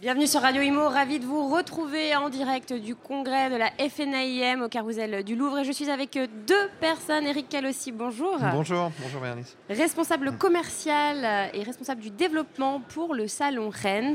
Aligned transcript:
Bienvenue 0.00 0.28
sur 0.28 0.42
Radio 0.42 0.62
Imo, 0.62 0.88
ravi 0.88 1.18
de 1.18 1.24
vous 1.24 1.48
retrouver 1.48 2.14
en 2.14 2.28
direct 2.28 2.72
du 2.72 2.94
congrès 2.94 3.50
de 3.50 3.56
la 3.56 3.72
FNAIM 3.90 4.62
au 4.62 4.68
Carousel 4.68 5.24
du 5.24 5.34
Louvre. 5.34 5.58
Et 5.58 5.64
je 5.64 5.72
suis 5.72 5.90
avec 5.90 6.16
deux 6.46 6.68
personnes. 6.78 7.26
Eric 7.26 7.48
Calossi, 7.48 7.90
bonjour. 7.90 8.38
Bonjour, 8.52 8.92
bonjour 9.02 9.20
Bernice. 9.20 9.56
Responsable 9.68 10.38
commercial 10.38 11.50
et 11.52 11.64
responsable 11.64 12.00
du 12.00 12.10
développement 12.10 12.80
pour 12.80 13.12
le 13.12 13.26
salon 13.26 13.70
Rent. 13.70 14.14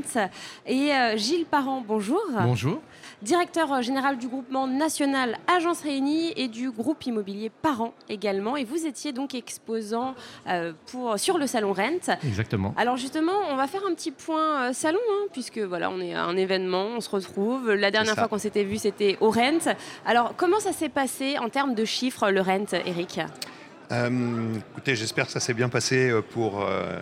Et 0.64 0.94
euh, 0.94 1.18
Gilles 1.18 1.44
Parent, 1.44 1.84
bonjour. 1.86 2.22
Bonjour. 2.32 2.80
Directeur 3.20 3.82
général 3.82 4.16
du 4.16 4.28
groupement 4.28 4.66
national 4.66 5.36
Agence 5.54 5.82
Réunie 5.82 6.32
et 6.36 6.48
du 6.48 6.70
groupe 6.70 7.04
immobilier 7.04 7.50
Parent 7.50 7.92
également. 8.08 8.56
Et 8.56 8.64
vous 8.64 8.86
étiez 8.86 9.12
donc 9.12 9.34
exposant 9.34 10.14
euh, 10.48 10.72
pour, 10.86 11.18
sur 11.18 11.36
le 11.36 11.46
salon 11.46 11.74
Rent. 11.74 12.16
Exactement. 12.24 12.72
Alors 12.78 12.96
justement, 12.96 13.32
on 13.50 13.56
va 13.56 13.66
faire 13.66 13.82
un 13.86 13.92
petit 13.92 14.12
point 14.12 14.70
euh, 14.70 14.72
salon, 14.72 14.98
hein, 15.10 15.26
puisque 15.30 15.58
voilà, 15.74 15.90
on 15.90 16.00
est 16.00 16.14
à 16.14 16.22
un 16.22 16.36
événement, 16.36 16.86
on 16.96 17.00
se 17.00 17.10
retrouve. 17.10 17.72
La 17.72 17.90
dernière 17.90 18.14
fois 18.14 18.28
qu'on 18.28 18.38
s'était 18.38 18.62
vu, 18.62 18.78
c'était 18.78 19.16
au 19.20 19.30
Rent. 19.30 19.74
Alors 20.06 20.34
comment 20.36 20.60
ça 20.60 20.72
s'est 20.72 20.88
passé 20.88 21.36
en 21.36 21.48
termes 21.48 21.74
de 21.74 21.84
chiffres, 21.84 22.30
le 22.30 22.42
Rent, 22.42 22.72
Eric? 22.86 23.18
Euh, 23.90 24.54
écoutez, 24.70 24.94
j'espère 24.94 25.26
que 25.26 25.32
ça 25.32 25.40
s'est 25.40 25.52
bien 25.52 25.68
passé 25.68 26.10
euh, 26.10 26.22
pour 26.22 26.62
euh, 26.62 27.00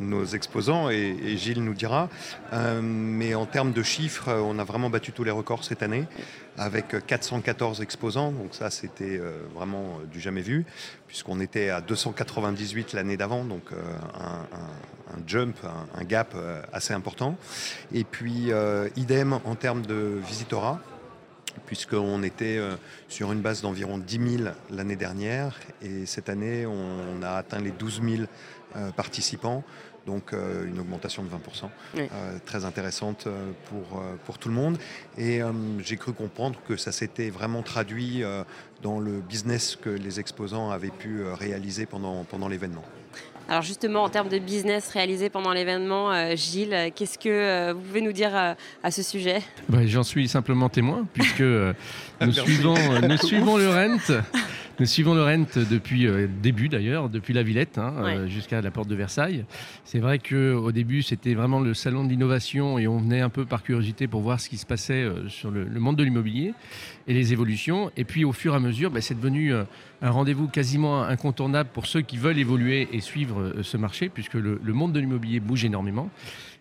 nos 0.00 0.24
exposants 0.24 0.90
et, 0.90 1.16
et 1.24 1.36
Gilles 1.36 1.62
nous 1.62 1.74
dira. 1.74 2.08
Euh, 2.52 2.80
mais 2.82 3.36
en 3.36 3.46
termes 3.46 3.72
de 3.72 3.84
chiffres, 3.84 4.32
on 4.32 4.58
a 4.58 4.64
vraiment 4.64 4.90
battu 4.90 5.12
tous 5.12 5.22
les 5.22 5.30
records 5.30 5.62
cette 5.62 5.84
année 5.84 6.04
avec 6.56 6.94
euh, 6.94 7.00
414 7.06 7.80
exposants. 7.82 8.32
Donc 8.32 8.48
ça, 8.52 8.70
c'était 8.70 9.18
euh, 9.20 9.42
vraiment 9.54 10.00
du 10.10 10.18
jamais 10.18 10.42
vu 10.42 10.66
puisqu'on 11.06 11.38
était 11.38 11.70
à 11.70 11.80
298 11.80 12.94
l'année 12.94 13.16
d'avant. 13.16 13.44
Donc 13.44 13.62
euh, 13.72 13.76
un 14.14 14.58
jump, 15.26 15.56
un, 15.64 16.00
un 16.00 16.04
gap 16.04 16.32
euh, 16.34 16.62
assez 16.72 16.94
important. 16.94 17.36
Et 17.92 18.04
puis 18.04 18.50
euh, 18.52 18.88
idem 18.96 19.38
en 19.44 19.54
termes 19.54 19.84
de 19.86 20.20
visitorat. 20.26 20.80
puisqu'on 21.66 22.22
était 22.22 22.56
euh, 22.58 22.76
sur 23.08 23.32
une 23.32 23.40
base 23.40 23.62
d'environ 23.62 23.98
10 23.98 24.36
000 24.38 24.50
l'année 24.70 24.96
dernière 24.96 25.58
et 25.82 26.06
cette 26.06 26.28
année 26.28 26.66
on 26.66 27.20
a 27.22 27.30
atteint 27.32 27.58
les 27.60 27.72
12 27.72 28.00
000 28.02 28.22
euh, 28.76 28.90
participants, 28.92 29.64
donc 30.06 30.32
une 30.32 30.78
augmentation 30.78 31.22
de 31.24 31.28
20%, 31.28 31.68
Oui. 31.96 32.02
euh, 32.12 32.38
très 32.46 32.64
intéressante 32.64 33.26
pour, 33.68 34.02
pour 34.24 34.38
tout 34.38 34.48
le 34.48 34.54
monde. 34.54 34.78
Et 35.18 35.40
j'ai 35.80 35.96
cru 35.96 36.12
comprendre 36.12 36.58
que 36.68 36.76
ça 36.76 36.92
s'était 36.92 37.28
vraiment 37.30 37.62
traduit 37.62 38.22
dans 38.82 39.00
le 39.00 39.20
business 39.20 39.76
que 39.76 39.90
les 39.90 40.18
exposants 40.20 40.70
avaient 40.70 40.90
pu 41.02 41.22
réaliser 41.24 41.84
pendant, 41.86 42.24
pendant 42.24 42.48
l'événement. 42.48 42.84
Alors 43.50 43.62
justement, 43.62 44.02
en 44.02 44.10
termes 44.10 44.28
de 44.28 44.38
business 44.38 44.90
réalisé 44.90 45.30
pendant 45.30 45.54
l'événement, 45.54 46.12
euh, 46.12 46.36
Gilles, 46.36 46.74
euh, 46.74 46.90
qu'est-ce 46.94 47.18
que 47.18 47.30
euh, 47.30 47.72
vous 47.74 47.80
pouvez 47.80 48.02
nous 48.02 48.12
dire 48.12 48.36
euh, 48.36 48.52
à 48.82 48.90
ce 48.90 49.02
sujet? 49.02 49.40
Bah, 49.70 49.78
J'en 49.86 50.02
suis 50.02 50.28
simplement 50.28 50.68
témoin, 50.68 51.06
puisque 51.14 51.40
euh, 51.40 51.72
nous, 52.20 52.32
suivons, 52.32 52.76
euh, 52.76 53.00
nous 53.00 53.16
suivons 53.16 53.56
le 53.56 53.70
Rent. 53.70 53.96
Nous 54.80 54.86
suivons 54.86 55.14
le 55.14 55.24
Rent 55.24 55.58
depuis 55.68 56.06
euh, 56.06 56.22
le 56.22 56.28
début 56.28 56.68
d'ailleurs, 56.68 57.08
depuis 57.08 57.34
la 57.34 57.42
Villette 57.42 57.78
hein, 57.78 57.94
euh, 57.98 58.28
jusqu'à 58.28 58.60
la 58.60 58.70
porte 58.70 58.88
de 58.88 58.94
Versailles. 58.94 59.44
C'est 59.84 59.98
vrai 59.98 60.20
qu'au 60.20 60.70
début, 60.70 61.02
c'était 61.02 61.34
vraiment 61.34 61.58
le 61.58 61.74
salon 61.74 62.04
de 62.04 62.10
l'innovation 62.10 62.78
et 62.78 62.86
on 62.86 62.98
venait 62.98 63.20
un 63.20 63.28
peu 63.28 63.44
par 63.44 63.64
curiosité 63.64 64.06
pour 64.06 64.20
voir 64.20 64.38
ce 64.38 64.48
qui 64.48 64.56
se 64.56 64.66
passait 64.66 65.02
euh, 65.02 65.28
sur 65.28 65.50
le, 65.50 65.64
le 65.64 65.80
monde 65.80 65.96
de 65.96 66.04
l'immobilier 66.04 66.54
et 67.08 67.12
les 67.14 67.32
évolutions. 67.32 67.90
Et 67.96 68.04
puis 68.04 68.24
au 68.24 68.32
fur 68.32 68.52
et 68.52 68.56
à 68.56 68.60
mesure, 68.60 68.92
bah, 68.92 69.00
c'est 69.00 69.16
devenu 69.16 69.52
euh, 69.52 69.64
un 70.00 70.10
rendez-vous 70.10 70.46
quasiment 70.46 71.02
incontournable 71.02 71.70
pour 71.72 71.86
ceux 71.86 72.02
qui 72.02 72.16
veulent 72.16 72.38
évoluer 72.38 72.88
et 72.92 73.00
suivre 73.00 73.40
euh, 73.40 73.62
ce 73.64 73.76
marché, 73.76 74.08
puisque 74.08 74.34
le, 74.34 74.60
le 74.62 74.72
monde 74.72 74.92
de 74.92 75.00
l'immobilier 75.00 75.40
bouge 75.40 75.64
énormément. 75.64 76.08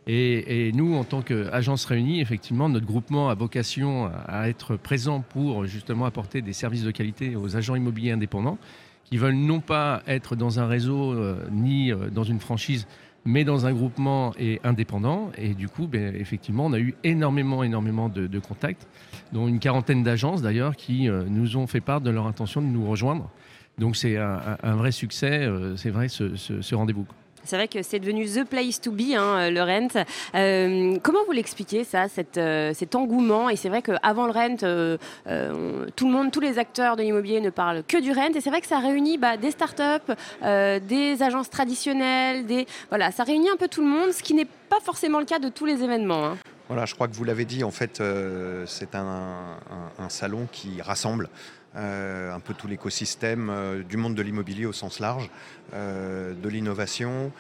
Et, 0.10 0.72
nous, 0.74 0.96
en 0.96 1.04
tant 1.04 1.22
qu'agence 1.22 1.84
réunie, 1.84 2.22
effectivement, 2.22 2.70
notre 2.70 2.86
groupement 2.86 3.30
a 3.30 3.36
vocation 3.36 4.10
à 4.28 4.48
être 4.48 4.78
présent 4.78 5.20
pour 5.20 5.66
justement 5.66 6.06
apporter 6.06 6.42
des 6.42 6.54
services 6.54 6.84
de 6.84 6.92
qualité 6.92 7.36
aux 7.36 7.58
agents 7.58 7.76
immobiliers 7.76 8.12
indépendants 8.12 8.58
qui 9.04 9.18
veulent 9.18 9.36
non 9.36 9.60
pas 9.60 10.02
être 10.08 10.36
dans 10.36 10.60
un 10.60 10.68
réseau 10.68 11.14
euh, 11.14 11.46
ni 11.52 11.92
euh, 11.92 12.10
dans 12.10 12.24
une 12.24 12.40
franchise, 12.40 12.88
mais 13.26 13.44
dans 13.44 13.66
un 13.66 13.74
groupement 13.74 14.34
et 14.38 14.60
indépendant. 14.64 15.32
Et 15.38 15.54
du 15.54 15.70
coup, 15.70 15.88
ben, 15.88 16.16
effectivement, 16.16 16.66
on 16.66 16.74
a 16.74 16.80
eu 16.80 16.96
énormément, 17.04 17.64
énormément 17.64 18.10
de, 18.10 18.40
contacts, 18.40 18.88
dont 19.34 19.48
une 19.48 19.60
quarantaine 19.60 20.04
d'agences 20.04 20.42
d'ailleurs 20.42 20.76
qui 20.76 21.10
euh, 21.10 21.24
nous 21.28 21.58
ont 21.58 21.68
fait 21.68 21.82
part 21.82 22.02
de 22.02 22.10
leur 22.10 22.28
intention 22.28 22.62
de 22.62 22.68
nous 22.68 22.86
rejoindre. 22.88 23.30
Donc 23.78 23.96
c'est 23.96 24.18
un, 24.18 24.76
vrai 24.76 24.92
succès, 24.92 25.48
c'est 25.76 25.92
vrai 25.92 26.08
ce 26.08 26.74
rendez-vous. 26.74 27.06
C'est 27.48 27.56
vrai 27.56 27.70
que 27.70 27.82
c'est 27.82 28.00
devenu 28.00 28.26
the 28.26 28.44
place 28.44 28.82
to 28.82 28.92
be, 28.92 29.14
hein, 29.16 29.50
le 29.50 29.62
Rent. 29.62 30.04
Euh, 30.36 30.98
comment 31.02 31.20
vous 31.26 31.32
l'expliquez 31.32 31.86
ça, 31.86 32.08
euh, 32.38 32.74
cet 32.74 32.94
engouement? 32.94 33.50
Et 33.50 33.56
c'est 33.56 33.70
vrai 33.70 33.82
qu'avant 33.82 34.26
le 34.26 34.34
Rent, 34.34 34.58
euh, 34.64 34.98
euh, 35.28 35.86
tout 35.96 36.08
le 36.08 36.12
monde, 36.12 36.30
tous 36.30 36.42
les 36.42 36.60
acteurs 36.60 36.98
de 36.98 37.04
l'immobilier 37.04 37.40
ne 37.40 37.50
parlent 37.50 37.84
que 37.88 38.02
du 38.02 38.12
Rent. 38.12 38.34
Et 38.36 38.42
c'est 38.42 38.50
vrai 38.50 38.60
que 38.60 38.68
ça 38.68 38.80
réunit 38.80 39.18
bah, 39.18 39.38
des 39.38 39.52
startups, 39.52 40.12
euh, 40.44 40.80
des 40.82 41.24
agences 41.24 41.50
traditionnelles, 41.50 42.46
des 42.46 42.68
voilà, 42.90 43.12
ça 43.12 43.24
réunit 43.24 43.50
un 43.50 43.56
peu 43.56 43.70
tout 43.70 43.82
le 43.82 43.88
monde, 43.88 44.12
ce 44.12 44.22
qui 44.22 44.34
n'est 44.34 44.48
pas 44.70 44.82
forcément 44.84 45.20
le 45.20 45.26
cas 45.26 45.40
de 45.40 45.48
tous 45.48 45.66
les 45.66 45.82
événements. 45.84 46.26
hein. 46.26 46.38
Voilà, 46.68 46.86
je 46.86 46.96
crois 46.96 47.08
que 47.08 47.16
vous 47.16 47.24
l'avez 47.24 47.46
dit, 47.46 47.64
en 47.64 47.72
fait, 47.72 48.02
euh, 48.02 48.66
c'est 48.68 48.94
un 48.94 50.10
salon 50.10 50.50
qui 50.52 50.82
rassemble 50.82 51.30
euh, 51.76 52.34
un 52.34 52.40
peu 52.40 52.54
tout 52.54 52.68
l'écosystème 52.68 53.50
euh, 53.50 53.84
du 53.84 53.98
monde 53.98 54.16
de 54.16 54.22
l'immobilier 54.22 54.66
au 54.66 54.74
sens 54.74 55.00
large, 55.00 55.30
euh, 55.74 56.34
de 56.34 56.50
l'innovation, 56.50 57.32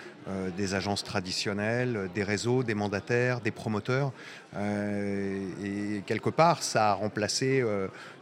des 0.57 0.75
agences 0.75 1.05
traditionnelles, 1.05 2.09
des 2.13 2.23
réseaux, 2.23 2.61
des 2.61 2.75
mandataires, 2.75 3.39
des 3.39 3.51
promoteurs. 3.51 4.11
Et 4.59 6.01
quelque 6.05 6.29
part, 6.29 6.63
ça 6.63 6.91
a 6.91 6.93
remplacé 6.93 7.63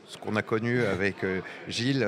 ce 0.05 0.17
qu'on 0.19 0.35
a 0.35 0.43
connu 0.43 0.83
avec 0.83 1.15
Gilles, 1.67 2.07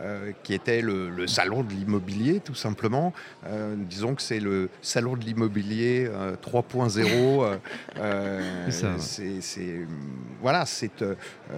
euh, 0.00 0.32
qui 0.42 0.54
était 0.54 0.82
le, 0.82 1.08
le 1.08 1.26
salon 1.26 1.62
de 1.62 1.72
l'immobilier, 1.72 2.40
tout 2.40 2.54
simplement. 2.54 3.12
Euh, 3.46 3.74
disons 3.76 4.14
que 4.14 4.22
c'est 4.22 4.40
le 4.40 4.68
salon 4.82 5.16
de 5.16 5.24
l'immobilier 5.24 6.06
euh, 6.10 6.36
3.0. 6.36 7.00
euh, 7.06 7.56
euh, 7.98 8.70
C'est 8.98 9.86
voilà, 10.40 10.66
c'est, 10.66 10.90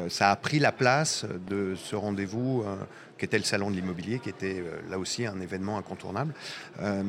ça 0.08 0.30
a 0.30 0.36
pris 0.36 0.58
la 0.58 0.72
place 0.72 1.26
de 1.48 1.74
ce 1.74 1.96
rendez-vous 1.96 2.62
euh, 2.64 2.76
qui 3.18 3.24
était 3.24 3.38
le 3.38 3.44
salon 3.44 3.70
de 3.70 3.74
l'immobilier, 3.74 4.20
qui 4.20 4.30
était 4.30 4.62
là 4.88 4.98
aussi 4.98 5.26
un 5.26 5.40
événement 5.40 5.76
incontournable, 5.76 6.32
euh, 6.80 7.02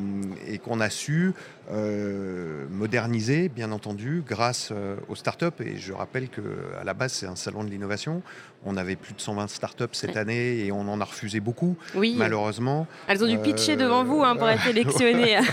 et 0.47 0.57
qu'on 0.57 0.79
a 0.81 0.89
su 0.89 1.33
euh, 1.71 2.65
moderniser, 2.69 3.47
bien 3.47 3.71
entendu, 3.71 4.23
grâce 4.27 4.69
euh, 4.71 4.97
aux 5.07 5.15
startups. 5.15 5.63
Et 5.63 5.77
je 5.77 5.93
rappelle 5.93 6.29
que 6.29 6.41
à 6.79 6.83
la 6.83 6.93
base, 6.93 7.13
c'est 7.13 7.27
un 7.27 7.35
salon 7.35 7.63
de 7.63 7.69
l'innovation. 7.69 8.21
On 8.65 8.75
avait 8.75 8.95
plus 8.95 9.13
de 9.13 9.21
120 9.21 9.47
startups 9.47 9.85
cette 9.93 10.17
année 10.17 10.65
et 10.65 10.71
on 10.71 10.81
en 10.81 10.99
a 10.99 11.05
refusé 11.19 11.39
beaucoup, 11.41 11.75
Oui, 11.95 12.15
malheureusement. 12.17 12.87
elles 13.07 13.21
ont 13.23 13.27
dû 13.27 13.37
pitcher 13.39 13.73
Euh, 13.73 13.75
devant 13.75 14.03
vous 14.05 14.23
hein, 14.23 14.35
pour 14.37 14.47
être 14.49 14.63
sélectionnées. 14.63 15.37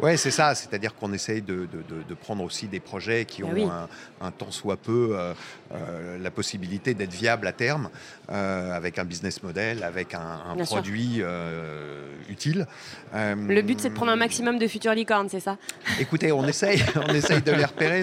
Ouais, 0.00 0.16
c'est 0.18 0.30
ça. 0.30 0.54
C'est-à-dire 0.54 0.94
qu'on 0.94 1.12
essaye 1.14 1.40
de, 1.40 1.54
de- 1.54 1.82
de- 1.88 2.02
de 2.06 2.14
prendre 2.14 2.44
aussi 2.44 2.66
des 2.66 2.80
projets 2.80 3.24
qui 3.24 3.42
Ah 3.42 3.46
ont 3.46 3.52
oui. 3.54 3.64
un, 3.64 3.88
un 4.26 4.30
tant 4.30 4.50
soit 4.50 4.76
peu 4.76 5.10
euh, 5.12 5.32
euh, 5.74 6.18
la 6.20 6.30
possibilité 6.30 6.92
d'être 6.94 7.12
viables 7.14 7.46
à 7.46 7.52
terme, 7.52 7.88
euh, 8.30 8.72
avec 8.72 8.98
un 8.98 9.04
business 9.04 9.42
model, 9.42 9.82
avec 9.82 10.12
un, 10.14 10.54
produit 10.64 11.16
euh, 11.20 12.06
utile. 12.28 12.66
Euh, 13.14 13.34
le 13.34 13.62
but, 13.62 13.80
c'est 13.80 13.88
de 13.88 13.94
prendre 13.94 14.12
un 14.12 14.16
maximum 14.16 14.58
de 14.58 14.66
futures 14.68 14.92
licornes, 14.94 15.28
c'est 15.30 15.40
ça? 15.40 15.56
Écoutez, 15.98 16.30
on 16.30 16.46
essaye, 16.46 16.84
on 17.08 17.14
essaye 17.14 17.40
de 17.40 17.52
les 17.52 17.64
repérer. 17.64 18.02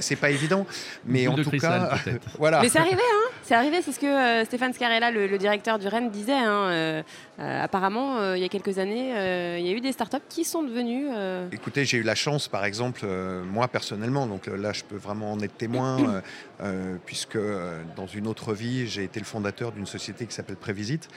C'est- 0.00 0.14
pas 0.16 0.30
évident, 0.30 0.64
mais 1.04 1.26
en 1.28 1.34
tout 1.34 1.42
cristal, 1.50 1.88
cas, 2.04 2.10
voilà. 2.38 2.62
Mais 2.62 2.68
c'est 2.68 2.78
arrivé, 2.78 3.02
hein 3.02 3.30
C'est 3.42 3.54
arrivé, 3.54 3.82
c'est 3.82 3.92
ce 3.92 3.98
que 3.98 4.06
euh, 4.06 4.44
Stéphane 4.44 4.72
Scarella, 4.72 5.10
le, 5.10 5.26
le 5.26 5.38
directeur 5.38 5.78
du 5.78 5.88
Rennes, 5.88 6.08
disait. 6.10 6.23
Hein, 6.32 6.68
euh, 6.70 7.02
euh, 7.40 7.62
apparemment, 7.62 8.18
euh, 8.18 8.36
il 8.36 8.42
y 8.42 8.46
a 8.46 8.48
quelques 8.48 8.78
années, 8.78 9.10
il 9.58 9.66
y 9.66 9.70
a 9.70 9.72
eu 9.72 9.80
des 9.80 9.92
startups 9.92 10.18
qui 10.28 10.44
sont 10.44 10.62
devenues. 10.62 11.08
Écoutez, 11.52 11.84
j'ai 11.84 11.98
eu 11.98 12.02
la 12.02 12.14
chance, 12.14 12.48
par 12.48 12.64
exemple, 12.64 13.06
moi 13.50 13.68
personnellement, 13.68 14.26
donc 14.26 14.46
là 14.46 14.72
je 14.72 14.84
peux 14.84 14.96
vraiment 14.96 15.32
en 15.32 15.40
être 15.40 15.56
témoin, 15.56 16.22
puisque 17.06 17.38
dans 17.96 18.06
une 18.06 18.26
autre 18.26 18.52
vie, 18.54 18.86
j'ai 18.86 19.04
été 19.04 19.20
le 19.20 19.26
fondateur 19.26 19.72
d'une 19.72 19.86
société 19.86 20.26
qui 20.26 20.34
s'appelle 20.34 20.56
Prévisite, 20.56 21.08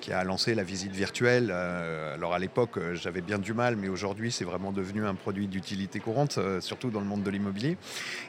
qui 0.00 0.12
a 0.12 0.24
lancé 0.24 0.54
la 0.54 0.62
visite 0.62 0.92
virtuelle. 0.92 1.50
alors 1.50 2.34
à 2.34 2.38
l'époque, 2.38 2.78
j'avais 2.94 3.20
bien 3.20 3.38
du 3.38 3.54
mal, 3.54 3.76
mais 3.76 3.88
aujourd'hui, 3.88 4.30
c'est 4.30 4.44
vraiment 4.44 4.72
devenu 4.72 5.04
un 5.04 5.14
produit 5.14 5.48
d'utilité 5.48 6.00
courante, 6.00 6.38
surtout 6.60 6.90
dans 6.90 7.00
le 7.00 7.06
monde 7.06 7.22
de 7.22 7.30
l'immobilier. 7.30 7.76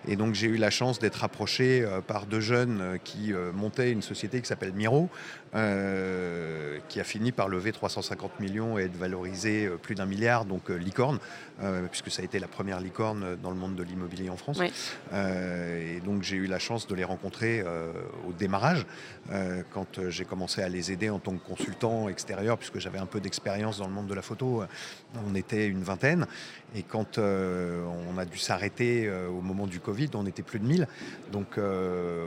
Et 0.07 0.15
donc 0.15 0.33
j'ai 0.33 0.47
eu 0.47 0.57
la 0.57 0.69
chance 0.69 0.99
d'être 0.99 1.23
approché 1.23 1.85
par 2.07 2.25
deux 2.25 2.41
jeunes 2.41 2.97
qui 3.03 3.33
montaient 3.53 3.91
une 3.91 4.01
société 4.01 4.41
qui 4.41 4.47
s'appelle 4.47 4.73
Miro, 4.73 5.09
qui 6.87 6.99
a 6.99 7.03
fini 7.03 7.31
par 7.31 7.49
lever 7.49 7.71
350 7.71 8.39
millions 8.39 8.79
et 8.79 8.83
être 8.83 8.97
valorisé 8.97 9.69
plus 9.81 9.95
d'un 9.95 10.05
milliard, 10.05 10.45
donc 10.45 10.69
licorne, 10.69 11.19
puisque 11.89 12.09
ça 12.09 12.21
a 12.21 12.25
été 12.25 12.39
la 12.39 12.47
première 12.47 12.79
licorne 12.79 13.35
dans 13.41 13.51
le 13.51 13.57
monde 13.57 13.75
de 13.75 13.83
l'immobilier 13.83 14.29
en 14.29 14.37
France. 14.37 14.59
et 15.13 15.99
donc 16.05 16.23
j'ai 16.23 16.37
eu 16.37 16.47
la 16.47 16.59
chance 16.59 16.87
de 16.87 16.95
les 16.95 17.03
rencontrer 17.03 17.63
au 18.27 18.33
démarrage, 18.33 18.85
quand 19.71 20.09
j'ai 20.09 20.25
commencé 20.25 20.61
à 20.61 20.69
les 20.69 20.91
aider 20.91 21.09
en 21.09 21.19
tant 21.19 21.33
que 21.33 21.45
consultant 21.45 22.09
extérieur, 22.09 22.57
puisque 22.57 22.79
j'avais 22.79 22.99
un 22.99 23.05
peu 23.05 23.19
d'expérience 23.19 23.77
dans 23.77 23.87
le 23.87 23.93
monde 23.93 24.07
de 24.07 24.15
la 24.15 24.21
photo. 24.21 24.63
On 25.27 25.35
était 25.35 25.67
une 25.67 25.83
vingtaine. 25.83 26.25
Et 26.75 26.83
quand 26.83 27.17
on 27.17 28.17
a 28.17 28.25
dû 28.25 28.37
s'arrêter 28.37 29.09
au 29.09 29.41
moment 29.41 29.67
du 29.67 29.79
Covid, 29.79 30.09
on 30.13 30.25
était 30.25 30.43
plus 30.43 30.59
de 30.59 30.65
1000. 30.65 30.87
Donc 31.31 31.59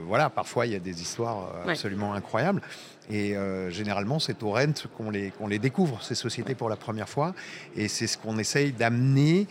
voilà, 0.05 0.29
parfois 0.29 0.65
il 0.65 0.73
y 0.73 0.75
a 0.75 0.79
des 0.79 1.01
histoires 1.01 1.53
absolument 1.67 2.13
incroyables. 2.13 2.61
Et 3.09 3.35
généralement, 3.69 4.19
c'est 4.19 4.41
au 4.43 4.51
Rent 4.51 4.73
qu'on 4.97 5.09
les, 5.09 5.59
découvre, 5.59 6.01
ces 6.01 6.15
sociétés, 6.15 6.55
pour 6.55 6.69
la 6.69 6.75
première 6.75 7.09
fois. 7.09 7.33
Et 7.75 7.87
c'est 7.87 8.07
ce 8.07 8.17
qu'on 8.17 8.37
essaye 8.37 8.71
d'amener 8.71 9.47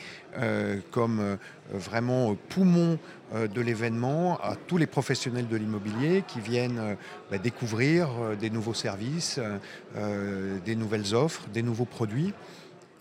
comme 0.91 1.37
vraiment 1.71 2.35
poumon 2.49 2.99
de 3.35 3.61
l'événement 3.61 4.39
à 4.41 4.57
tous 4.57 4.79
les 4.79 4.87
professionnels 4.87 5.49
de 5.49 5.57
l'immobilier 5.57 6.25
qui 6.27 6.41
viennent 6.41 6.97
bah, 7.31 7.39
découvrir 7.39 8.09
des 8.41 8.51
nouveaux 8.51 8.75
services, 8.75 9.39
des 10.65 10.77
nouvelles 10.77 11.15
offres, 11.15 11.43
des 11.53 11.63
nouveaux 11.63 11.85
produits. 11.85 12.33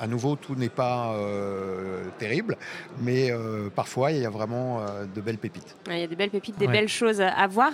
À 0.02 0.08
nouveau, 0.08 0.36
tout 0.36 0.56
n'est 0.56 0.68
pas 0.68 1.14
euh, 1.14 2.02
terrible, 2.18 2.58
mais 3.04 3.30
euh, 3.30 3.70
parfois, 3.70 4.12
il 4.12 4.18
y 4.20 4.26
a 4.26 4.32
vraiment 4.32 4.80
euh, 4.80 5.06
de 5.06 5.22
belles 5.22 5.38
pépites. 5.38 5.76
Il 5.92 6.00
y 6.00 6.02
a 6.02 6.08
des 6.08 6.16
belles 6.16 6.32
pépites, 6.32 6.58
des 6.58 6.66
belles 6.66 6.90
choses 6.90 7.22
à 7.22 7.46
voir. 7.46 7.70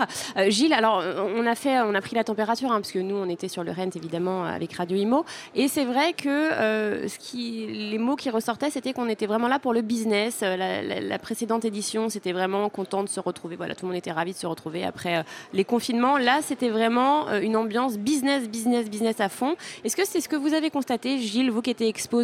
Gilles, 0.50 0.74
alors, 0.74 1.02
on 1.38 1.48
a, 1.48 1.56
fait, 1.56 1.80
on 1.80 1.96
a 1.96 2.02
pris 2.02 2.18
la 2.18 2.26
température, 2.26 2.70
hein, 2.70 2.82
parce 2.82 2.92
que 2.92 3.00
nous, 3.00 3.16
on 3.16 3.30
était 3.30 3.48
sur 3.48 3.64
le 3.64 3.72
Rent, 3.72 3.92
évidemment, 3.96 4.44
avec 4.44 4.74
Radio 4.74 4.98
Imo. 4.98 5.24
Et 5.56 5.70
c'est 5.70 5.86
vrai 5.86 6.12
que 6.12 6.28
ce 7.08 7.18
qui, 7.18 7.66
les 7.66 7.98
mots 7.98 8.18
qui 8.18 8.30
ressortaient, 8.30 8.72
c'était 8.72 8.92
qu'on 8.92 9.08
était 9.08 9.26
vraiment 9.26 9.48
là 9.48 9.60
pour 9.60 9.74
le 9.74 9.82
business. 9.82 10.42
La, 10.42 11.20
précédente 11.20 11.64
édition, 11.64 12.10
c'était 12.10 12.34
vraiment 12.34 12.68
content 12.68 13.04
de 13.04 13.10
se 13.10 13.22
retrouver. 13.22 13.56
Voilà, 13.56 13.74
tout 13.74 13.86
le 13.86 13.92
monde 13.92 13.98
était 13.98 14.12
ravi 14.12 14.34
de 14.34 14.38
se 14.38 14.48
retrouver 14.48 14.84
après 14.84 15.24
les 15.54 15.64
confinements. 15.64 16.18
Là, 16.18 16.40
c'était 16.42 16.70
vraiment 16.70 17.32
une 17.32 17.56
ambiance 17.56 17.98
business, 17.98 18.50
business, 18.50 18.90
business 18.90 19.22
à 19.22 19.30
fond. 19.30 19.56
Est-ce 19.86 19.96
que 19.96 20.06
c'est 20.06 20.20
ce 20.20 20.28
que 20.28 20.36
vous 20.36 20.54
avez 20.54 20.70
constaté, 20.70 21.20
Gilles, 21.20 21.52
vous 21.52 21.62
qui 21.62 21.70
étiez 21.70 21.88
exposé 21.88 22.17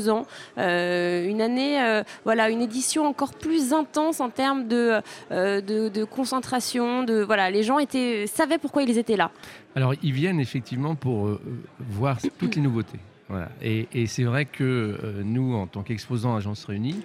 Euh, 0.57 1.27
une 1.27 1.41
année, 1.41 1.81
euh, 1.81 2.03
voilà, 2.23 2.49
une 2.49 2.61
édition 2.61 3.05
encore 3.05 3.33
plus 3.33 3.73
intense 3.73 4.19
en 4.19 4.29
termes 4.29 4.67
de, 4.67 4.99
euh, 5.31 5.61
de, 5.61 6.03
concentration. 6.03 7.03
De, 7.03 7.21
voilà, 7.21 7.49
les 7.49 7.63
gens 7.63 7.79
étaient, 7.79 8.27
savaient 8.27 8.57
pourquoi 8.57 8.83
ils 8.83 8.97
étaient 8.97 9.17
là. 9.17 9.31
Alors, 9.75 9.93
ils 10.03 10.13
viennent 10.13 10.39
effectivement 10.39 10.95
pour 10.95 11.39
voir 11.79 12.17
toutes 12.37 12.55
les 12.55 12.61
nouveautés. 12.61 12.99
Voilà. 13.29 13.49
Et, 13.61 13.87
et 13.93 14.05
c'est 14.05 14.23
vrai 14.23 14.45
que 14.45 14.99
nous, 15.23 15.55
en 15.55 15.65
tant 15.65 15.81
qu'exposants 15.81 16.35
Agence 16.35 16.65
Réunie, 16.65 17.01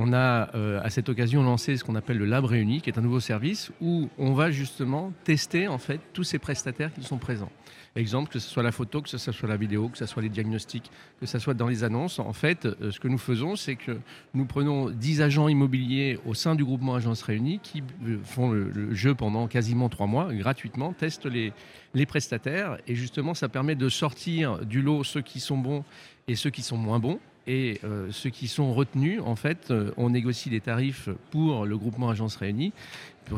on 0.00 0.12
a 0.12 0.48
à 0.80 0.90
cette 0.90 1.08
occasion 1.08 1.42
lancé 1.42 1.76
ce 1.76 1.82
qu'on 1.82 1.96
appelle 1.96 2.18
le 2.18 2.24
Lab 2.24 2.44
Réuni, 2.44 2.80
qui 2.80 2.88
est 2.88 2.98
un 2.98 3.02
nouveau 3.02 3.20
service 3.20 3.72
où 3.80 4.08
on 4.16 4.32
va 4.32 4.50
justement 4.52 5.12
tester 5.24 5.66
en 5.66 5.78
fait 5.78 6.00
tous 6.12 6.22
ces 6.24 6.38
prestataires 6.38 6.92
qui 6.94 7.02
sont 7.02 7.18
présents. 7.18 7.50
Exemple, 7.96 8.30
que 8.30 8.38
ce 8.38 8.48
soit 8.48 8.62
la 8.62 8.70
photo, 8.70 9.02
que 9.02 9.08
ce 9.08 9.18
soit 9.18 9.48
la 9.48 9.56
vidéo, 9.56 9.88
que 9.88 9.98
ce 9.98 10.06
soit 10.06 10.22
les 10.22 10.28
diagnostics, 10.28 10.90
que 11.18 11.26
ce 11.26 11.38
soit 11.40 11.54
dans 11.54 11.66
les 11.66 11.82
annonces. 11.82 12.20
En 12.20 12.32
fait, 12.32 12.66
euh, 12.66 12.92
ce 12.92 13.00
que 13.00 13.08
nous 13.08 13.18
faisons, 13.18 13.56
c'est 13.56 13.74
que 13.74 13.98
nous 14.34 14.44
prenons 14.44 14.90
10 14.90 15.20
agents 15.22 15.48
immobiliers 15.48 16.18
au 16.24 16.34
sein 16.34 16.54
du 16.54 16.64
groupement 16.64 16.94
Agence 16.94 17.22
Réunie 17.22 17.58
qui 17.60 17.82
euh, 18.06 18.18
font 18.22 18.52
le, 18.52 18.94
jeu 18.94 19.14
pendant 19.16 19.48
quasiment 19.48 19.88
trois 19.88 20.06
mois, 20.06 20.32
gratuitement, 20.32 20.92
testent 20.92 21.26
les, 21.26 21.52
les 21.94 22.06
prestataires. 22.06 22.78
Et 22.86 22.94
justement, 22.94 23.34
ça 23.34 23.48
permet 23.48 23.74
de 23.74 23.88
sortir 23.88 24.64
du 24.64 24.80
lot 24.80 25.02
ceux 25.02 25.22
qui 25.22 25.40
sont 25.40 25.58
bons 25.58 25.84
et 26.28 26.36
ceux 26.36 26.50
qui 26.50 26.62
sont 26.62 26.76
moins 26.76 27.00
bons. 27.00 27.18
Et 27.48 27.80
euh, 27.82 28.08
ceux 28.12 28.30
qui 28.30 28.46
sont 28.46 28.72
retenus, 28.72 29.20
en 29.24 29.34
fait, 29.34 29.72
on 29.96 30.10
négocie 30.10 30.50
des 30.50 30.60
tarifs 30.60 31.08
pour 31.30 31.66
le 31.66 31.76
groupement 31.76 32.10
Agence 32.10 32.36
Réunie 32.36 32.72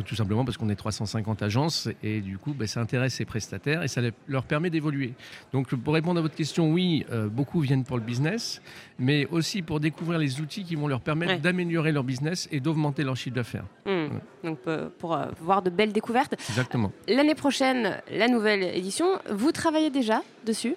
tout 0.07 0.15
simplement 0.15 0.45
parce 0.45 0.57
qu'on 0.57 0.69
est 0.69 0.77
350 0.77 1.43
agences 1.43 1.89
et 2.03 2.21
du 2.21 2.39
coup, 2.39 2.55
ben, 2.55 2.67
ça 2.67 2.81
intéresse 2.81 3.15
ces 3.15 3.25
prestataires 3.25 3.83
et 3.83 3.89
ça 3.89 4.01
leur 4.29 4.45
permet 4.45 4.71
d'évoluer. 4.71 5.15
Donc, 5.53 5.75
pour 5.75 5.95
répondre 5.95 6.19
à 6.19 6.23
votre 6.23 6.35
question, 6.35 6.71
oui, 6.71 7.05
euh, 7.11 7.29
beaucoup 7.29 7.61
viennent 7.61 7.85
pour 7.85 7.97
le 7.97 8.03
business, 8.03 8.63
mais 8.99 9.27
aussi 9.27 9.63
pour 9.63 9.81
découvrir 9.81 10.19
les 10.19 10.41
outils 10.41 10.65
qui 10.65 10.77
vont 10.77 10.89
leur 10.89 11.01
permettre 11.01 11.41
d'améliorer 11.41 11.93
leur 11.93 12.05
business 12.05 12.49
et 12.53 12.61
d'augmenter 12.61 13.03
leur 13.03 13.17
chiffre 13.17 13.37
d'affaires. 13.37 13.65
Mmh. 13.87 14.07
Donc, 14.45 14.59
euh, 14.67 14.89
pour 14.99 15.15
euh, 15.15 15.27
voir 15.41 15.63
de 15.63 15.71
belles 15.71 15.93
découvertes. 15.93 16.35
Exactement. 16.49 16.93
L'année 17.09 17.35
prochaine, 17.35 18.01
la 18.11 18.29
nouvelle 18.29 18.63
édition, 18.63 19.07
vous 19.31 19.53
travaillez 19.53 19.91
déjà 19.91 20.23
dessus? 20.47 20.77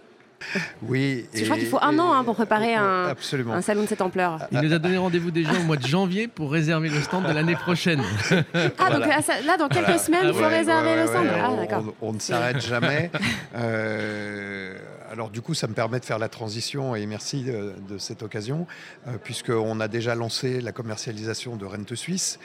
oui. 0.83 1.25
Je 1.33 1.43
crois 1.45 1.57
qu'il 1.57 1.67
faut 1.67 1.79
un 1.81 1.97
an 1.99 2.13
hein, 2.13 2.23
pour 2.23 2.35
préparer 2.35 2.75
un, 2.75 3.13
un, 3.51 3.61
salon 3.61 3.83
de 3.83 3.87
cette 3.87 4.01
ampleur. 4.01 4.39
Il 4.51 4.59
nous 4.61 4.73
a 4.73 4.79
donné 4.79 4.97
rendez-vous 4.97 5.31
déjà 5.31 5.51
au 5.53 5.63
mois 5.63 5.77
de 5.77 5.85
janvier 5.85 6.27
pour 6.27 6.51
réserver 6.51 6.89
le 6.89 7.01
stand 7.01 7.25
de 7.25 7.31
l'année 7.31 7.55
prochaine. 7.55 8.01
Ah, 8.77 8.91
donc 8.91 9.05
là, 9.45 9.57
dans 9.57 9.67
quelques 9.67 9.99
semaines, 9.99 10.25
il 10.25 10.33
faut 10.33 10.47
réserver 10.47 10.95
le 10.95 11.07
stand. 11.07 11.27
ah, 11.41 11.79
on, 12.01 12.09
on, 12.09 12.13
ne 12.13 12.19
s'arrête 12.19 12.61
jamais. 12.65 13.11
Euh, 13.55 14.77
alors 15.11 15.29
du 15.29 15.41
coup, 15.41 15.53
ça 15.53 15.67
me 15.67 15.73
permet 15.73 15.99
de 15.99 16.05
faire 16.05 16.19
la 16.19 16.29
transition 16.29 16.95
et 16.95 17.05
merci 17.05 17.43
de, 17.43 17.97
cette 17.97 18.23
occasion, 18.23 18.65
euh, 19.07 19.11
puisqu'on 19.23 19.79
a 19.79 19.87
déjà 19.87 20.15
lancé 20.15 20.61
la 20.61 20.71
commercialisation 20.71 21.55
de 21.55 21.65
Rente 21.65 21.95
Suisse. 21.95 22.39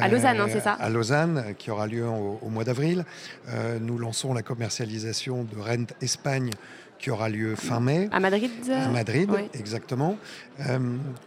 à 0.00 0.08
Lausanne, 0.08 0.40
hein, 0.40 0.46
c'est 0.48 0.60
ça 0.60 0.72
À 0.72 0.90
Lausanne, 0.90 1.54
qui 1.58 1.70
aura 1.70 1.86
lieu 1.86 2.06
au, 2.06 2.38
au 2.40 2.48
mois 2.48 2.64
d'avril. 2.64 3.04
nous 3.80 3.98
lançons 3.98 4.32
la 4.34 4.42
commercialisation 4.42 5.44
de 5.44 5.60
Rente 5.60 5.94
Espagne 6.00 6.50
qui 7.04 7.10
aura 7.10 7.28
lieu 7.28 7.54
fin 7.54 7.80
mai. 7.80 8.08
À 8.12 8.18
Madrid 8.18 8.50
À 8.70 8.88
Madrid, 8.88 9.30
exactement. 9.52 10.16
Euh, 10.60 10.78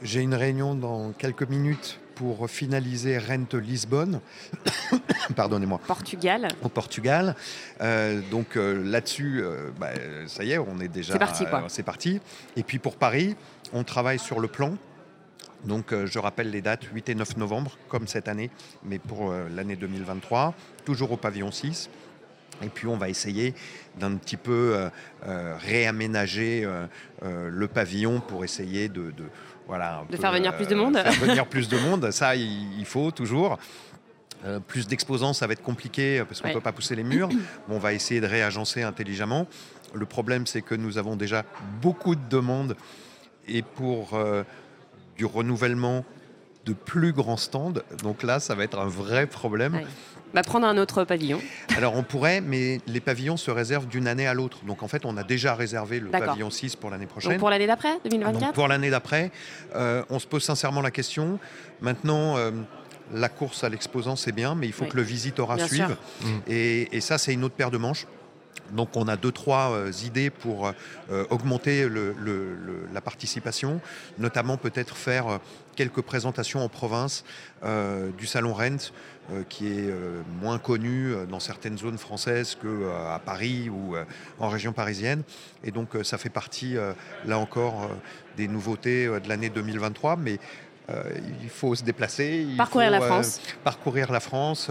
j'ai 0.02 0.22
une 0.22 0.34
réunion 0.34 0.74
dans 0.74 1.12
quelques 1.12 1.48
minutes 1.48 2.00
pour 2.16 2.50
finaliser 2.50 3.20
Rente 3.20 3.54
Lisbonne. 3.54 4.20
Pardonnez-moi. 5.36 5.80
Portugal. 5.86 6.48
Au 6.64 6.70
Portugal. 6.70 7.36
Euh, 7.82 8.22
donc 8.32 8.58
euh, 8.58 8.84
là-dessus, 8.84 9.44
bah, 9.80 9.92
ça 10.26 10.44
y 10.44 10.54
est, 10.54 10.58
on 10.58 10.80
est 10.80 10.88
déjà. 10.88 11.14
C'est 11.14 11.20
parti, 11.20 11.46
quoi. 11.46 11.66
c'est 11.68 11.84
parti. 11.84 12.20
Et 12.56 12.64
puis 12.64 12.80
pour 12.80 12.96
Paris, 12.96 13.36
on 13.72 13.84
travaille 13.84 14.18
sur 14.18 14.40
le 14.40 14.48
plan. 14.48 14.78
Donc 15.64 15.94
je 15.94 16.18
rappelle 16.18 16.50
les 16.50 16.62
dates 16.64 16.86
8 16.86 17.10
et 17.10 17.16
9 17.16 17.38
novembre, 17.38 17.78
comme 17.88 18.08
cette 18.08 18.28
année, 18.28 18.50
mais 18.84 18.98
pour 18.98 19.32
l'année 19.56 19.76
2023, 19.76 20.56
toujours 20.86 21.12
au 21.12 21.18
pavillon 21.18 21.52
6. 21.52 21.90
Et 22.64 22.70
puis 22.70 22.88
on 22.88 22.98
va 22.98 23.10
essayer 23.10 23.54
d'un 24.00 24.16
petit 24.16 24.38
peu 24.38 24.74
euh, 24.76 24.90
euh, 25.28 25.56
réaménager 25.60 26.64
euh, 26.66 27.50
le 27.50 27.68
pavillon 27.68 28.20
pour 28.20 28.44
essayer 28.44 28.90
de, 28.90 29.14
voilà, 29.68 30.04
de 30.10 30.18
faire 30.18 30.32
venir 30.32 30.56
plus 30.56 30.68
de 30.68 30.76
monde. 30.76 30.98
Faire 30.98 31.12
venir 31.14 31.48
plus 31.48 31.68
de 31.70 31.78
monde, 31.90 32.12
ça 32.12 32.36
il, 32.36 32.86
faut 32.86 33.12
toujours. 33.12 33.58
plus 34.68 34.88
d'exposants, 34.88 35.34
ça 35.34 35.48
va 35.48 35.54
être 35.54 35.64
compliqué 35.64 36.24
parce 36.28 36.42
qu'on 36.42 36.50
ne 36.50 36.54
peut 36.54 36.62
pas 36.62 36.72
pousser 36.72 36.96
les 36.96 37.04
murs. 37.04 37.30
on 37.70 37.80
va 37.80 37.94
essayer 37.94 38.22
de 38.22 38.28
réagencer 38.28 38.84
intelligemment. 38.84 39.48
Le 39.94 40.06
problème, 40.06 40.46
c'est 40.46 40.62
que 40.62 40.76
nous 40.76 40.98
avons 40.98 41.16
déjà 41.16 41.44
beaucoup 41.82 42.16
de 42.16 42.30
demandes 42.30 42.76
et 43.48 43.62
pour 43.62 44.20
du 45.16 45.26
renouvellement 45.26 46.06
de 46.66 46.74
plus 46.74 47.14
grands 47.14 47.38
stands. 47.38 47.74
Donc 48.04 48.24
là, 48.24 48.40
ça 48.40 48.54
va 48.54 48.64
être 48.64 48.78
un 48.78 48.88
vrai 48.88 49.26
problème. 49.26 49.82
Bah, 50.34 50.42
prendre 50.44 50.68
un 50.68 50.78
autre 50.78 51.04
pavillon. 51.04 51.40
Alors 51.76 51.96
on 51.96 52.04
pourrait, 52.04 52.42
mais 52.42 52.82
les 52.88 53.00
pavillons 53.00 53.38
se 53.38 53.50
réservent 53.52 53.88
d'une 53.88 54.08
année 54.08 54.28
à 54.28 54.34
l'autre. 54.34 54.60
Donc 54.66 54.84
en 54.84 54.88
fait, 54.88 55.06
on 55.06 55.16
a 55.18 55.24
déjà 55.24 55.56
réservé 55.56 56.00
le 56.00 56.10
pavillon 56.10 56.50
6 56.50 56.76
pour 56.76 56.90
l'année 56.90 57.06
prochaine. 57.06 57.32
Donc 57.32 57.40
pour 57.40 57.50
l'année 57.50 57.68
d'après, 57.68 57.98
2024 58.04 58.54
Pour 58.54 58.68
l'année 58.68 58.90
d'après, 58.90 59.32
euh, 59.76 60.04
on 60.10 60.20
se 60.20 60.28
pose 60.28 60.44
sincèrement 60.44 60.82
la 60.82 60.92
question. 60.92 61.40
Maintenant, 61.82 62.38
euh, 62.38 62.52
la 63.14 63.30
course 63.30 63.64
à 63.64 63.70
l'exposant, 63.70 64.16
c'est 64.16 64.32
bien, 64.32 64.56
mais 64.56 64.68
il 64.68 64.74
faut 64.74 64.86
que 64.86 64.98
le 64.98 65.04
visiteur 65.04 65.58
suive. 65.66 65.96
Mmh. 66.22 66.28
Et, 66.48 67.02
ça, 67.02 67.18
c'est 67.18 67.34
une 67.34 67.44
autre 67.44 67.56
paire 67.56 67.72
de 67.72 67.78
manches. 67.78 68.06
Donc 68.72 68.96
on 68.96 69.08
a 69.08 69.16
deux, 69.16 69.32
trois 69.32 69.72
euh, 69.72 69.92
idées 70.06 70.30
pour 70.30 70.72
augmenter 71.30 71.88
la 72.94 73.02
participation, 73.02 73.80
notamment 74.18 74.58
peut-être 74.58 74.96
faire 74.98 75.40
quelques 75.76 76.02
présentations 76.02 76.64
en 76.64 76.70
province 76.70 77.24
du 78.18 78.28
Salon 78.28 78.54
Rent, 78.54 78.92
euh, 79.34 79.44
qui 79.50 79.68
est 79.68 79.90
euh, 79.92 80.22
moins 80.42 80.58
connu 80.58 81.12
euh, 81.12 81.26
dans 81.26 81.42
certaines 81.42 81.78
zones 81.78 81.98
françaises 81.98 82.56
qu'à 82.56 83.20
Paris 83.26 83.68
ou 83.70 83.96
en 84.40 84.48
région 84.48 84.72
parisienne. 84.72 85.24
Et 85.66 85.72
donc 85.72 85.90
ça 86.04 86.18
fait 86.18 86.30
partie, 86.30 86.78
là 87.26 87.38
encore, 87.38 87.90
des 88.38 88.48
nouveautés 88.48 89.08
de 89.08 89.28
l'année 89.28 89.50
2023. 89.50 90.16
Mais 90.16 90.40
il 91.44 91.50
faut 91.50 91.76
se 91.76 91.84
déplacer. 91.84 92.46
Il 92.50 92.56
parcourir 92.58 92.88
faut, 92.90 92.94
la 93.00 93.02
France. 93.06 93.42
parcourir 93.64 94.12
la 94.12 94.20
France, 94.20 94.70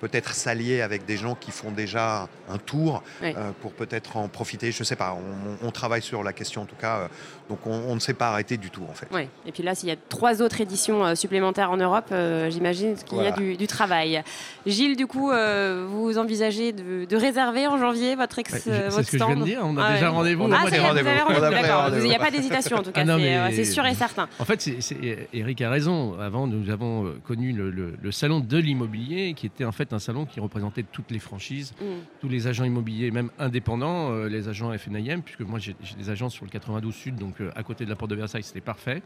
peut-être 0.00 0.32
s'allier 0.34 0.80
avec 0.80 1.04
des 1.04 1.16
gens 1.16 1.34
qui 1.34 1.50
font 1.50 1.70
déjà 1.70 2.28
un 2.50 2.58
tour 2.58 3.02
Oui. 3.22 3.34
pour 3.60 3.72
peut-être 3.72 4.16
en 4.16 4.28
profiter. 4.28 4.72
Je 4.72 4.80
ne 4.80 4.84
sais 4.84 4.96
pas, 4.96 5.14
on, 5.62 5.66
on 5.66 5.70
travaille 5.70 6.02
sur 6.02 6.22
la 6.22 6.32
question 6.32 6.62
en 6.62 6.66
tout 6.66 6.76
cas. 6.76 7.08
donc 7.50 7.66
on, 7.66 7.72
on 7.88 7.94
ne 7.94 8.00
s'est 8.00 8.14
pas 8.14 8.28
arrêté 8.28 8.56
du 8.56 8.70
tout 8.70 8.84
en 8.90 8.94
fait. 8.94 9.08
Oui. 9.12 9.28
Et 9.46 9.52
puis 9.52 9.62
là, 9.62 9.74
s'il 9.74 9.88
y 9.88 9.92
a 9.92 9.96
trois 10.08 10.40
autres 10.42 10.60
éditions 10.60 11.04
euh, 11.04 11.14
supplémentaires 11.14 11.70
en 11.70 11.76
Europe, 11.76 12.06
euh, 12.12 12.48
j'imagine 12.50 12.94
qu'il 12.96 13.18
y 13.18 13.26
a 13.26 13.30
du, 13.32 13.56
du 13.56 13.66
travail. 13.66 14.22
Gilles, 14.66 14.96
du 14.96 15.06
coup, 15.06 15.30
euh, 15.30 15.86
vous 15.88 16.16
envisagez 16.18 16.72
de, 16.72 17.04
de 17.04 17.16
réserver 17.16 17.66
en 17.66 17.78
janvier 17.78 18.14
votre 18.16 18.38
ex, 18.38 18.52
Ouais, 18.52 18.60
euh, 18.68 18.88
c'est 18.88 18.88
votre 18.96 19.06
ce 19.06 19.10
que 19.12 19.18
je 19.18 19.24
viens 19.24 19.34
de 19.34 19.40
stand 19.40 19.44
dire, 19.48 19.60
on 19.64 19.76
a 19.76 19.84
Ah 19.86 19.92
déjà 19.94 20.08
rendez-vous. 20.10 20.48
Ah, 20.52 20.58
rendez-vous. 20.62 20.86
rendez-vous. 20.86 22.04
Il 22.04 22.08
n'y 22.08 22.14
a 22.16 22.18
pas 22.18 22.30
d'hésitation 22.30 22.78
en 22.78 22.82
tout 22.82 22.92
cas. 22.92 23.04
Ah 23.06 23.10
euh, 23.10 23.48
c'est 23.54 23.64
sûr 23.64 23.84
et 23.86 23.94
certain. 23.94 24.28
En 24.38 24.44
fait, 24.44 24.60
c'est- 24.60 24.80
c'est- 24.80 25.28
Eric 25.32 25.57
a 25.64 25.70
raison. 25.70 26.18
Avant, 26.18 26.46
nous 26.46 26.70
avons 26.70 27.06
euh, 27.06 27.12
connu 27.24 27.52
le, 27.52 27.70
le- 27.70 27.94
le 28.00 28.12
salon 28.12 28.40
de 28.40 28.56
l'immobilier, 28.58 29.34
qui 29.34 29.46
était 29.46 29.64
en 29.64 29.72
fait 29.72 29.92
un 29.92 29.98
salon 29.98 30.24
qui 30.26 30.40
représentait 30.40 30.84
toutes 30.90 31.10
les 31.10 31.18
franchises, 31.18 31.74
Mm. 31.80 31.84
tous 32.20 32.28
les 32.28 32.46
agents 32.46 32.64
immobiliers, 32.64 33.10
même 33.10 33.30
indépendants, 33.38 34.12
euh, 34.12 34.28
les 34.28 34.48
agents 34.48 34.76
FNIM, 34.76 35.22
puisque 35.22 35.40
moi 35.42 35.58
j'ai 35.58 35.74
des 35.98 36.10
agents 36.10 36.28
sur 36.28 36.44
le 36.44 36.50
92 36.50 36.94
Sud, 36.94 37.16
donc 37.16 37.40
euh, 37.40 37.50
à 37.56 37.62
côté 37.62 37.84
de 37.84 37.90
la 37.90 37.96
porte 37.96 38.10
de 38.10 38.16
Versailles, 38.16 38.42
c'était 38.42 38.60
parfait. 38.60 39.02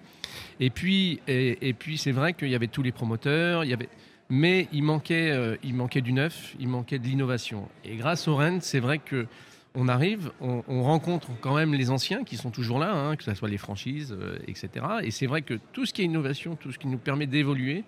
Et 0.61 0.71
puis, 0.71 1.21
et, 1.29 1.69
et 1.69 1.73
puis 1.73 1.99
c'est 1.99 2.13
vrai 2.13 2.33
qu'il 2.35 2.49
y 2.49 2.55
avait 2.55 2.67
tous 2.69 2.83
les 2.83 2.93
promoteurs, 2.93 3.65
il 3.65 3.71
y 3.71 3.75
avait, 3.75 3.89
mais 4.29 4.69
il 4.73 4.83
manquait, 4.83 5.31
euh, 5.31 5.57
il 5.63 5.75
manquait 5.75 6.01
du 6.01 6.13
neuf, 6.13 6.55
il 6.59 6.69
manquait 6.69 6.99
de 6.99 7.07
l'innovation. 7.07 7.69
Et 7.85 7.97
grâce 7.97 8.29
au 8.29 8.37
Rennes, 8.37 8.61
c'est 8.63 8.81
vrai 8.81 8.99
que 8.99 9.27
on 9.75 9.89
arrive, 9.89 10.31
on, 10.41 10.63
on 10.69 10.83
rencontre 10.83 11.29
quand 11.41 11.55
même 11.55 11.75
les 11.75 11.91
anciens 11.91 12.25
qui 12.25 12.37
sont 12.37 12.51
toujours 12.51 12.79
là, 12.79 12.93
hein, 12.93 13.17
que 13.17 13.25
ce 13.25 13.35
soit 13.35 13.49
les 13.49 13.59
franchises, 13.59 14.15
euh, 14.19 14.39
etc. 14.47 14.87
Et 15.03 15.11
c'est 15.11 15.27
vrai 15.27 15.43
que 15.43 15.59
tout 15.73 15.87
ce 15.87 15.93
qui 15.93 16.03
est 16.03 16.05
innovation, 16.05 16.57
tout 16.57 16.73
ce 16.73 16.79
qui 16.79 16.89
nous 16.89 16.99
permet 16.99 17.27
d'évoluer, 17.27 17.85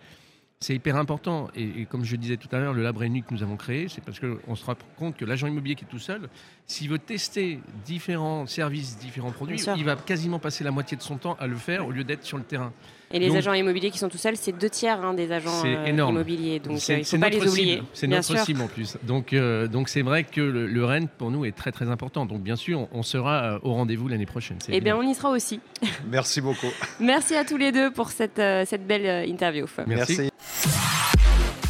c'est 0.60 0.74
hyper 0.74 0.96
important. 0.96 1.48
Et, 1.54 1.82
et 1.82 1.84
comme 1.84 2.04
je 2.04 2.16
disais 2.16 2.36
tout 2.38 2.48
à 2.52 2.58
l'heure, 2.58 2.72
le 2.72 2.82
lab 2.82 2.96
Réuni 2.96 3.22
que 3.22 3.34
nous 3.34 3.42
avons 3.42 3.56
créé, 3.56 3.88
c'est 3.88 4.02
parce 4.02 4.18
qu'on 4.18 4.54
se 4.56 4.64
rend 4.64 4.74
compte 4.96 5.16
que 5.16 5.24
l'agent 5.24 5.46
immobilier 5.46 5.74
qui 5.74 5.84
est 5.84 5.88
tout 5.88 5.98
seul, 5.98 6.28
s'il 6.66 6.88
veut 6.88 6.98
tester 6.98 7.60
différents 7.84 8.46
services, 8.46 8.96
différents 8.98 9.30
produits, 9.32 9.60
il 9.76 9.84
va 9.84 9.96
quasiment 9.96 10.38
passer 10.38 10.64
la 10.64 10.70
moitié 10.70 10.96
de 10.96 11.02
son 11.02 11.18
temps 11.18 11.36
à 11.38 11.46
le 11.46 11.56
faire 11.56 11.86
au 11.86 11.90
lieu 11.90 12.04
d'être 12.04 12.24
sur 12.24 12.38
le 12.38 12.44
terrain. 12.44 12.72
Et 13.12 13.18
les 13.18 13.28
Donc- 13.28 13.36
agents 13.36 13.52
immobiliers 13.52 13.90
qui 13.90 13.98
sont 13.98 14.08
tout 14.08 14.16
seuls, 14.16 14.36
c'est 14.36 14.52
deux 14.58 14.70
tiers 14.70 15.04
hein, 15.04 15.12
des 15.14 15.30
agents 15.30 15.50
C'est 15.62 15.76
euh, 15.76 15.84
énorme. 15.84 16.14
immobiliers. 16.16 16.58
Donc 16.58 16.78
C'est- 16.80 16.94
euh, 16.94 16.96
il 16.96 16.98
ne 17.00 17.04
c'est 17.04 17.16
faut 17.18 17.20
pas 17.20 17.30
notre 17.30 17.44
les 17.44 17.50
oublier. 17.50 17.74
cible. 17.76 17.86
C'est 17.92 18.06
notre 18.06 18.24
sûr. 18.24 18.38
cible 18.40 18.62
en 18.62 18.66
plus. 18.66 18.96
Donc, 19.02 19.32
euh, 19.34 19.68
donc 19.68 19.88
c'est 19.90 20.02
vrai 20.02 20.24
que 20.24 20.40
le, 20.40 20.66
le 20.66 20.84
Rennes 20.84 21.08
pour 21.18 21.30
nous 21.30 21.44
est 21.44 21.52
très 21.54 21.70
très 21.70 21.90
important. 21.90 22.24
Donc 22.26 22.40
bien 22.42 22.56
sûr, 22.56 22.80
on, 22.80 22.88
on 22.92 23.02
sera 23.02 23.42
euh, 23.56 23.58
au 23.62 23.72
rendez-vous 23.74 24.08
l'année 24.08 24.26
prochaine. 24.26 24.56
Eh 24.70 24.80
bien, 24.80 24.96
on 24.96 25.02
y 25.02 25.14
sera 25.14 25.28
aussi. 25.30 25.60
Merci 26.10 26.40
beaucoup. 26.40 26.66
Merci 27.00 27.36
à 27.36 27.44
tous 27.44 27.58
les 27.58 27.70
deux 27.70 27.90
pour 27.92 28.08
cette, 28.10 28.38
euh, 28.38 28.64
cette 28.66 28.86
belle 28.86 29.28
interview. 29.28 29.66
Merci. 29.86 30.30